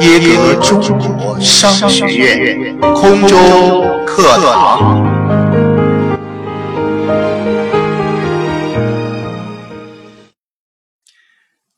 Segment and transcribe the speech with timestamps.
[0.00, 0.80] 耶格中
[1.18, 5.04] 国商学院空中课堂。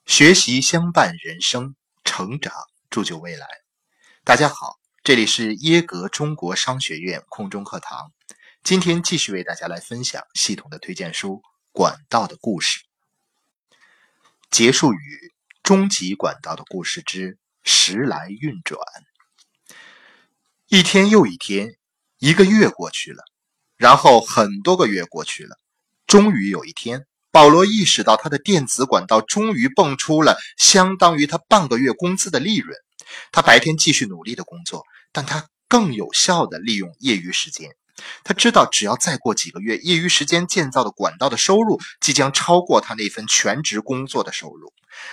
[0.07, 1.75] 学习相伴人生，
[2.05, 2.53] 成长
[2.89, 3.47] 铸就未来。
[4.23, 8.13] 大家好，这里是耶格中国商学院空中课堂。
[8.63, 11.37] 今天继续为大家来分享系统的推荐书
[11.73, 12.79] 《管道的故事》，
[14.51, 15.33] 结束语：
[15.63, 17.39] 终极管道的故事之。
[17.63, 18.81] 时来运转，
[20.67, 21.77] 一天又一天，
[22.19, 23.23] 一个月过去了，
[23.77, 25.59] 然后很多个月过去了。
[26.07, 32.75] 终于有一天，保罗意识到他的电子管道终于蹦出了相当于他半个月工资的利润。
[33.31, 37.77] 他白天继续努力的工作，但他更有效的利用业余时间。
[38.25, 44.73] 他知道，只要再过几个月，业余时间建造的管道的收入即将超过他那份全职工作的收入。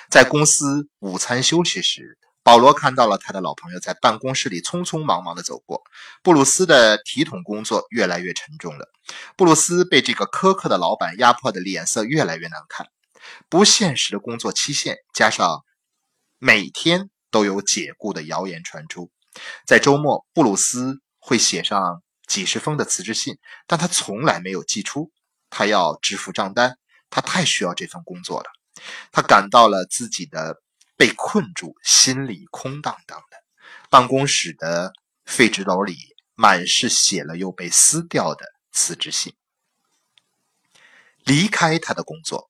[0.10, 2.18] 在公司午餐休息时。
[2.44, 5.82] 保罗看到了他的老朋友在办公室里匆匆忙忙地走过。
[6.24, 8.90] 布鲁斯的体统工作越来越沉重了。
[9.35, 12.88] 布鲁斯被这个苛刻的老板压迫的脸色越来越难看。
[13.49, 15.66] 不现实的工作期限，加上
[16.40, 19.12] 每天都有解雇的谣言传出，
[19.66, 25.11] 在周末，布鲁斯会写上几十封的辞职信，但他从来没有寄出。
[25.49, 26.77] 他要支付账单，
[27.09, 28.45] 他太需要这份工作了。
[29.11, 30.61] 他感到了自己的。
[30.99, 33.37] 被困住，心里空荡荡的。
[33.87, 34.93] 办公室的
[35.25, 35.95] 废纸篓里
[36.33, 39.35] 满是写了又被撕掉的辞职信。
[41.23, 42.49] 离开他的工作，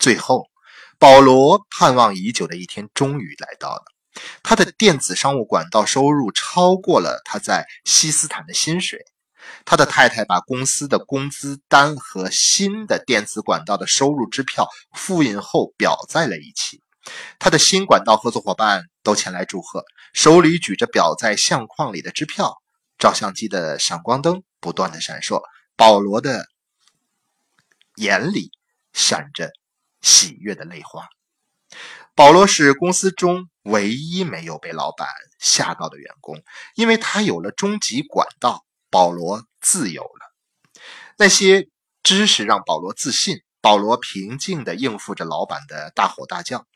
[0.00, 0.50] 最后，
[0.98, 3.84] 保罗盼望已久的一天终于来到了。
[4.42, 9.04] 他的电子商务管道收入超过了他在西斯坦的薪水。
[9.64, 16.82] 他的太太把公司的工资单和新的电子管道的收入支票复印后裱在了一起。
[17.38, 22.56] 他的新管道合作伙伴都前来祝贺，手里举着裱在相框里的支票，
[22.98, 25.40] 照相机的闪光灯不断的闪烁，
[25.76, 26.46] 保罗的
[27.94, 28.50] 眼里
[28.92, 29.52] 闪着
[30.00, 31.06] 喜悦的泪花。
[32.16, 35.06] 保罗是公司中唯一没有被老板
[35.38, 36.42] 吓到的员工，
[36.74, 40.80] 因为他有了终极管道，保罗自由了。
[41.18, 41.68] 那些
[42.02, 46.66] 知识让保罗自信，保罗平静地应付着老板的大吼大叫。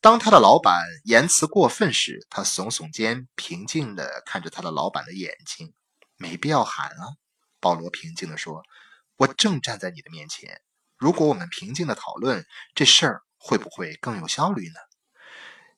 [0.00, 5.74] 当他的老板言辞过分时，他耸耸肩，平静地看着他的老板的眼睛。
[6.16, 7.12] 没必要喊啊，
[7.60, 8.62] 保罗平静地说
[9.18, 10.62] ：“我正站在你的面前。
[10.96, 14.74] 如果我们平静地讨论这事儿，会不会更有效率呢？”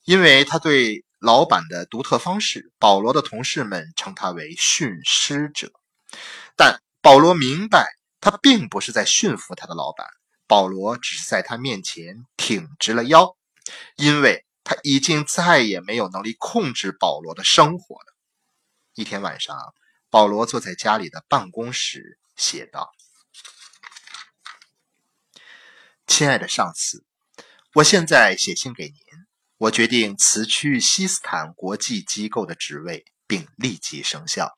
[0.03, 5.71] 因为他对老板的独特方式，保罗的同事们称他为训师者。
[6.55, 7.87] 但保罗明白，
[8.19, 10.07] 他并不是在驯服他的老板。
[10.47, 13.37] 保罗只是在他面前挺直了腰。
[13.95, 18.15] 因为他已经再也没有能力控制保罗的生活了。
[18.95, 19.55] 一天晚上，
[20.09, 22.91] 保罗坐在家里的办公室写道
[26.07, 27.05] ：“亲爱的上司，
[27.73, 28.95] 我现在写信给您。
[29.57, 34.53] 我决定辞去西斯坦国际机构的职位，并立即生效。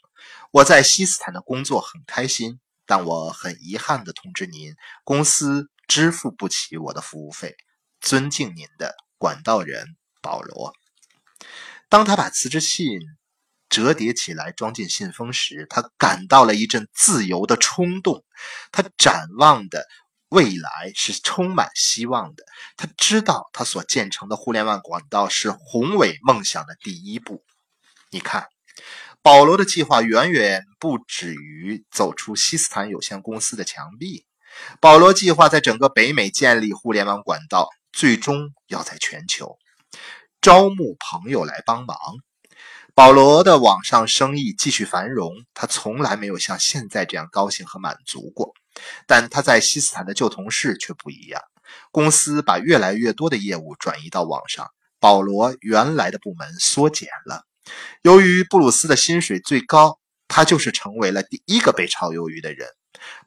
[0.52, 7.56] 我在西斯坦的工作很开心，但我很遗憾地通知您，公司支付不起我的服务费。
[8.02, 10.74] 尊敬您的。”管道人保罗，
[11.88, 13.00] 当他把辞职信
[13.70, 18.26] 折叠起来装进信封时，他感到了一阵自由的冲动。
[18.74, 19.88] 他展望的
[20.34, 22.44] 未来是充满希望的。
[22.76, 27.44] 他知道他所建成的互联网管道是宏伟梦想的第一步。
[28.10, 28.48] 你看，
[29.22, 34.26] 保罗的计划远远不止于走出西斯坦有限公司的墙壁。
[34.82, 37.70] 保罗计划在整个北美建立互联网管道。
[37.96, 39.60] 最终要在全球
[40.42, 41.96] 招募朋友来帮忙。
[42.96, 48.54] 保罗的网上生意继续繁荣，他从来没有像现在这样高兴和满足过。
[49.08, 51.42] 但他在西斯坦的旧同事却不一样。
[51.92, 54.70] 公司把越来越多的业务转移到网上，
[55.00, 57.42] 保罗原来的部门缩减了。
[58.04, 59.98] 由于布鲁斯的薪水最高，
[60.28, 62.68] 他就是成为了第一个被炒鱿鱼的人。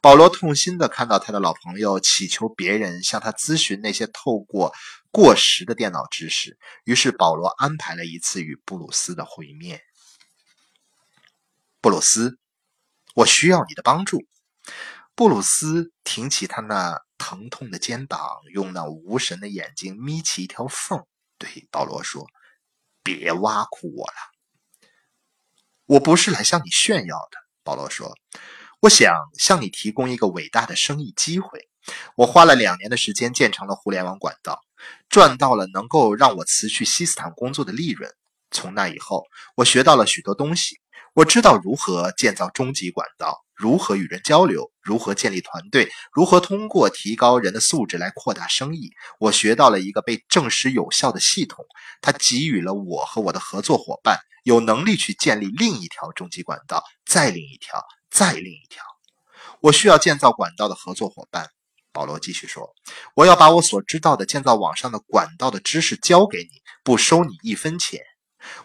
[0.01, 4.73] 保罗痛心地看到他的老朋友祈求别人向他咨询那些透过
[5.17, 9.81] 过时的电脑知识，于是保罗安排了一次与布鲁斯的会面。
[11.81, 12.37] 布鲁斯，
[13.15, 14.27] 我需要你的帮助。
[15.15, 21.03] 布鲁斯挺起他那疼痛的肩膀，用那无神的眼睛眯起一条缝，
[21.39, 22.27] 对保罗说
[23.01, 24.87] ：“别挖苦我了，
[25.87, 28.15] 我不是来向你炫耀的。”保罗说。
[28.81, 31.67] 我想向你提供一个伟大的生意机会。
[32.15, 34.61] 我花了两年的时间建成了互联网管道，
[35.09, 38.11] 赚到了能够让我辞去西斯坦工作的利润。
[38.51, 39.25] 从那以后，
[39.55, 40.79] 我学到了许多东西。
[41.13, 48.91] 我知道如何建造终极管道，如何与人交流，如何建立团队，如何通过提高人的素质来扩大生意。
[49.19, 51.65] 我学到了一个被证实有效的系统，
[52.01, 58.83] 它给予了我和我的合作伙伴有能力去建立另一条终极管道，再另一条，再另一条。
[59.61, 61.49] 我需要建造管道的合作伙伴。
[61.97, 62.75] 保罗继续说
[63.17, 67.99] ：“我要把我所知道的建造网上的管道的知识教给你，不收你一分钱。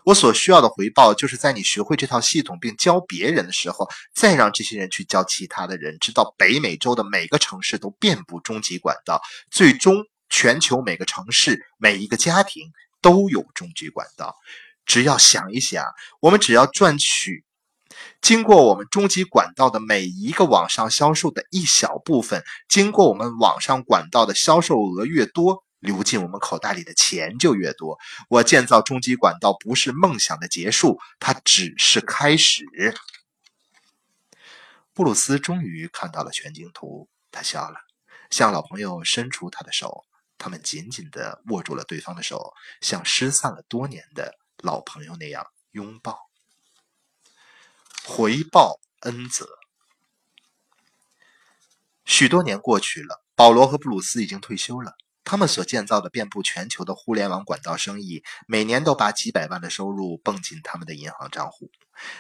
[0.05, 12.71] 我所需要的回报，就是在你学会这套系统并教别人的时候，再让这些人去教其他的人，直到北美洲的每个城市都遍布终极管道，最终全球每个城市、每一个家庭
[13.01, 14.37] 都有终极管道。
[14.85, 15.87] 只要想一想，
[16.21, 17.47] 我们只要赚取。”
[18.21, 27.99] 经过我们终极管道的每一个网上销售的一小部分，经过我们网上管道的销售额越多，流进我们口袋里的钱就越多。
[28.29, 32.65] 我建造终极管道不是梦想的结束，它只是开始。
[34.95, 37.79] 布鲁斯终于看到了全景图，他笑了，
[38.31, 40.05] 向老朋友伸出他的手，
[40.37, 42.53] 他们紧紧地握住了对方的手，
[42.83, 46.32] 像失散了多年的老朋友那样拥抱。
[48.05, 49.49] 回报恩泽。
[52.05, 54.95] 许多年过去了，保罗和布鲁斯已经退休了。
[55.25, 61.71] 他们所建造的遍布全球的互联网管道生意，每年都把几百万的收入蹦进他们的银行账户。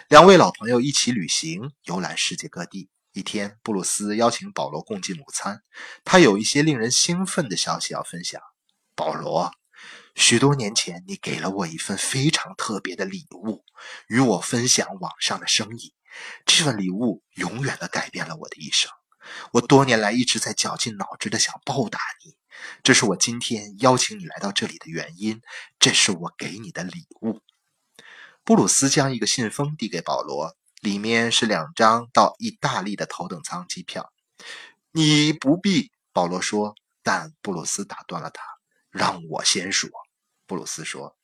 [0.08, 2.88] 两位老朋友一起旅行，游览世界各地。
[3.12, 5.62] 一天，布鲁斯邀请保罗共进午餐，
[6.04, 8.40] 他有一些令人兴奋的消息要分享。
[8.94, 9.52] 保罗。
[10.14, 13.64] 许多年前，你给了我一份非常特别的礼物，
[14.08, 15.94] 与我分享网上的生意。
[16.44, 18.90] 这份礼物永远的改变了我的一生。
[19.52, 22.36] 我多年来一直在绞尽脑汁的想报答你，
[22.82, 25.40] 这是我今天邀请你来到这里的原因。
[25.78, 27.40] 这是我给你的礼物。
[28.44, 34.12] 布鲁斯将一个信封递给保罗，里面是两张到意大利的头等舱机票。
[34.90, 38.42] 你不必，保罗说，但布鲁斯打断了他。
[38.90, 39.88] 让我先说，
[40.52, 41.16] 布鲁斯说：“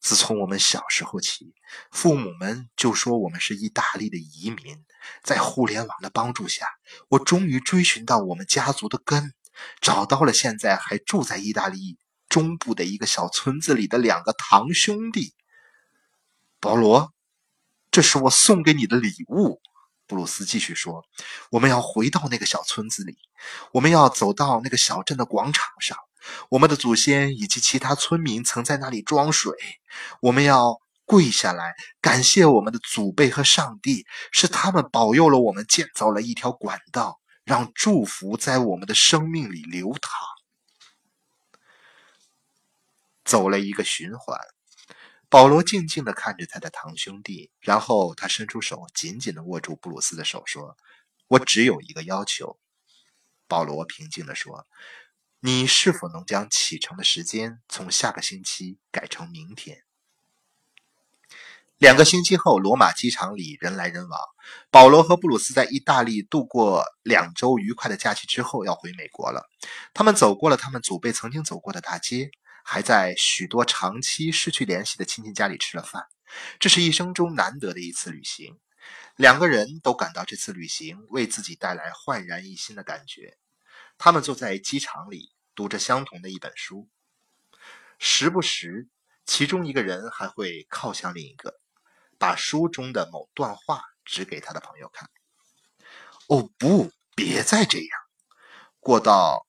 [0.00, 1.54] 自从我们小时候起，
[1.90, 4.84] 父母们就说我们是意大利的移民。
[5.22, 6.68] 在互联网的帮助下，
[7.08, 9.32] 我终于追寻到我们家族的根，
[9.80, 11.96] 找到了现在还住在意大利
[12.28, 15.34] 中部的一个小村子里的两个堂兄弟。”
[16.60, 17.14] 保罗，
[17.90, 19.62] 这是我送给你的礼物。
[20.06, 21.02] 布鲁斯继续说
[21.50, 23.16] ：“我们要回到那个小村子里，
[23.72, 25.96] 我们要走到那个小镇的广场上。”
[26.48, 29.52] 我们的祖先以及其他村民曾在那里装水。
[30.20, 40.10] 我们要跪下来感谢我们的祖辈和上帝，是他们保佑了我们，建造了一条管道，让祝福在我们的生命里流淌。
[43.24, 44.38] 走了一个循环，
[45.28, 50.76] 保罗静静地看着他的堂兄弟，然后他伸出手，紧紧地握住布鲁斯的手，说
[51.26, 52.58] ：“我只有一个要求。”
[53.48, 54.66] 保罗平静地说。
[55.46, 59.84] 你是否能将启程的时间从下个星期改成明天？
[61.78, 64.18] 两个星期后，罗马机场里人来人往。
[64.72, 69.48] 保罗和布鲁斯在意大利度过两周愉快的假期之后，要回美国了。
[69.94, 72.28] 他们走过了他们祖辈曾经走过的大街，
[72.64, 76.08] 还在许多长期失去联系的亲戚家里吃了饭。
[76.58, 78.58] 这是一生中难得的一次旅行。
[79.14, 83.38] 两个人都感到这次旅行为自己带来焕然一新的感觉。
[83.96, 86.88] 他们坐在机场里，读着相同的一本书，
[87.98, 88.88] 时不时，
[89.24, 91.58] 其中一个人还会靠向另一个，
[92.18, 95.10] 把书中的某段话指给他的朋友看。
[96.28, 97.88] 哦不，别再这样！
[98.78, 99.46] 过道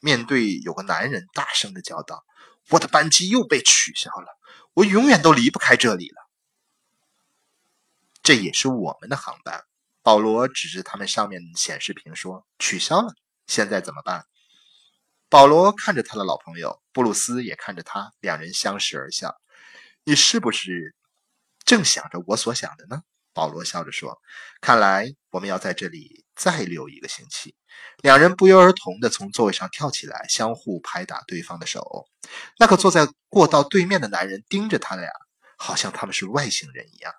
[0.00, 2.24] 面对有个男人大声的叫道
[2.70, 4.36] ：“我的班机又被取消了，
[4.74, 6.28] 我永远都离不开这里了。”
[8.22, 9.64] 这也是我们的航班。
[10.02, 13.14] 保罗指着他们上面显示屏说：“取消了。”
[13.46, 14.26] 现在怎么办？
[15.30, 19.36] 保罗看着他的老朋友布鲁斯，也看着他，两人相视而笑。
[20.04, 20.94] 你是不是
[21.64, 23.02] 正想着我所想的呢？
[23.34, 24.18] 保罗笑着说
[24.60, 27.54] ：“看来我们要在这里再留一个星期。”
[28.02, 32.08] 两人不约而同地从座位上跳起来，相互拍打对方的手。
[32.58, 35.08] 那个坐在过道对面的男人盯着他俩，
[35.56, 37.12] 好像他们是外星人一样。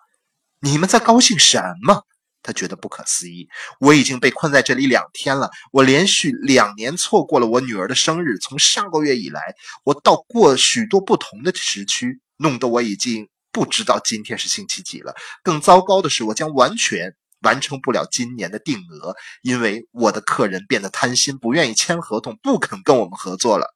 [0.59, 2.03] 你们在高兴什么？
[2.41, 3.47] 他觉得不可思议。
[3.79, 5.49] 我已经被困在这里两天了。
[5.71, 8.37] 我连续两年错过了我女儿的生日。
[8.37, 15.15] 从上个月以来，我到过许多不同的时区，弄得我已经不知道今天是星期几了。
[15.43, 23.73] 更糟糕的是，我将完全完成不了今年的定额，因为我的客人变得贪心，不愿意签合同，不肯跟我们合作了。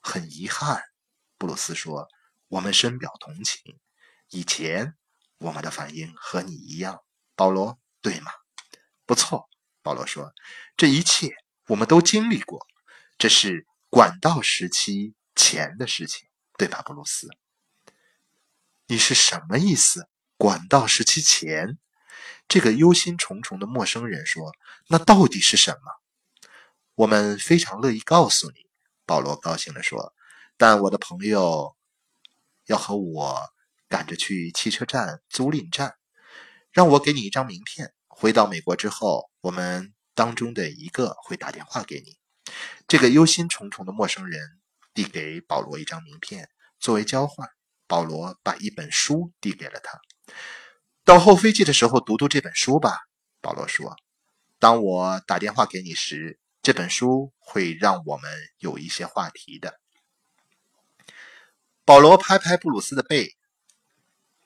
[0.00, 0.82] 很遗憾，
[1.38, 2.08] 布鲁斯说
[2.48, 3.76] ：“我们深表同情。
[4.30, 4.94] 以前
[5.38, 6.98] 我们的反应和你一样，
[7.42, 8.30] 保罗，对吗
[9.04, 9.48] ？”“不错。”
[9.82, 10.32] 保罗说
[10.78, 11.34] ：“这一切
[11.66, 12.64] 我们都经历过，
[13.18, 17.26] 这是管道时期前的事情，对吧，布鲁斯
[18.86, 20.08] ？”“你是什么意思？
[20.36, 21.78] 管道时期前？”
[22.46, 24.52] 这个忧心忡忡的陌生人说
[24.86, 26.00] ：“那到底是什么？”
[26.94, 28.68] 我们非常乐意告诉你，
[29.04, 30.14] 保罗高兴地说。
[30.56, 31.76] 但我的朋友
[32.66, 33.52] 要和我
[33.88, 35.96] 赶着去汽车站租赁站，
[36.72, 37.92] 让我给你一张名片。
[38.08, 42.16] 回到美国之后，我们当中的一个会打电话给你。
[42.88, 44.40] 这个忧心忡忡的陌生人
[44.92, 46.48] 递给保罗一张名片，
[46.78, 47.48] 作为交换，
[47.86, 50.00] 保罗把一本书递给了他。
[51.04, 52.98] 到候飞机的时候读读这本书吧，
[53.40, 53.96] 保罗说。
[54.58, 56.38] 当我打电话给你时。
[56.64, 59.80] 这本书会让我们有一些话题的。
[61.84, 63.36] 保罗拍拍布鲁斯的背，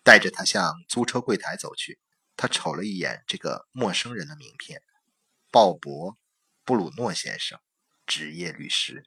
[0.02, 1.98] 带着他向租车柜台走去。
[2.36, 4.82] 他瞅了一眼这个陌生人的名片：
[5.50, 6.12] 鲍勃·
[6.64, 7.58] 布鲁诺先生，
[8.06, 9.04] 职业律师。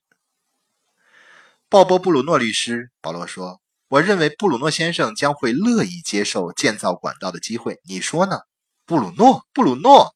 [1.70, 7.80] 鲍勃·布鲁诺律师，保罗说：“我认为布鲁诺先生将会乐意接受建造管道的机会。
[7.84, 8.40] 你说呢？”
[8.86, 10.16] 布鲁诺，布鲁诺。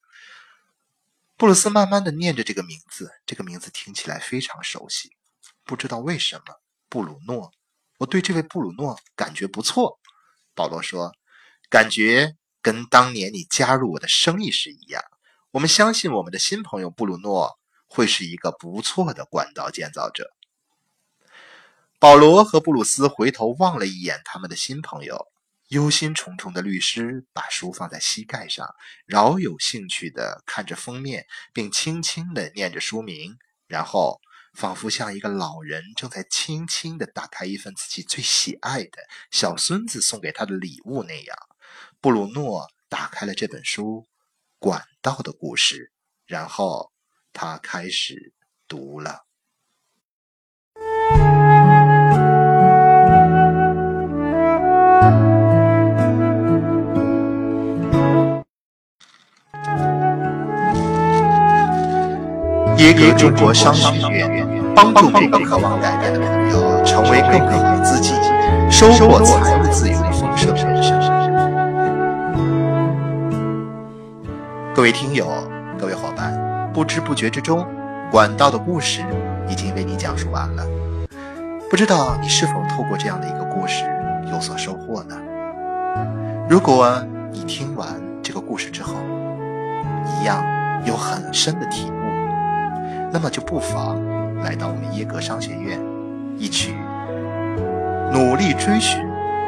[1.37, 5.11] 布鲁斯慢慢的念着这个名字，这个名字听起来非常熟悉，
[5.63, 6.59] 不知道为什么。
[6.89, 7.51] 布鲁诺，
[7.97, 9.99] 我对这位布鲁诺感觉不错。
[10.55, 11.11] 保罗说
[11.69, 15.03] ：“感觉跟当年你加入我的生意时一样。
[15.51, 20.33] 我们相信我们的新朋友布鲁诺会是一个不错的管道建造者。”
[21.99, 25.27] 保罗和布鲁斯回头望了一眼他们的新朋友。
[25.69, 28.75] 忧心忡忡的律师把书放在膝盖上，
[29.07, 34.21] 饶有兴趣地看着封面，并轻轻地念着书名，然后
[34.53, 41.35] 仿佛像一个老人正在轻轻地打开一份自己最喜爱的小孙子送给他的礼物那样，
[42.01, 44.05] 布鲁诺打开了这本书
[44.59, 45.75] 《管道的故事》，
[46.25, 46.91] 然后
[47.31, 48.33] 他开始
[48.67, 49.25] 读了。
[62.79, 68.09] 耶格中国商学院帮助每个渴望改变的朋友成为更好的自己，
[68.69, 70.12] 收获财务自由
[74.75, 75.27] 各位听友，
[75.77, 76.33] 各位伙伴，
[76.73, 77.63] 不知不觉之中，
[78.09, 79.05] 管道的故事
[79.47, 80.65] 已经为你讲述完了。
[81.69, 83.85] 不知道你是否透过这样的一个故事
[84.31, 85.15] 有所收获呢？
[86.49, 86.99] 如果
[87.31, 87.87] 你听完
[88.23, 88.95] 这个故事之后，
[90.19, 90.43] 一样
[90.83, 91.93] 有很深的体悟。
[93.11, 94.03] 那么就不妨
[94.37, 95.79] 来到我们耶格商学院，
[96.35, 96.73] 一起
[98.11, 98.99] 努力追寻，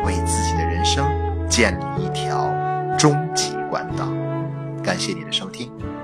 [0.06, 1.04] 为自己的人生
[1.50, 2.54] 建立一条
[2.96, 4.06] 终极管道。
[4.86, 5.95] 感谢你的收听。